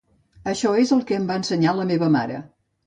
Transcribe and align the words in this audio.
Això 0.53 0.71
és 0.85 0.95
el 0.97 1.03
que 1.11 1.21
em 1.21 1.31
va 1.33 1.39
ensenyar 1.43 1.77
la 1.83 1.89
meva 1.95 2.13
mare. 2.19 2.43